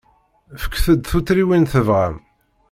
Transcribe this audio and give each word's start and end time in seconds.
Fket-d 0.61 1.03
tuttriwin 1.11 1.63
tebɣam. 1.71 2.15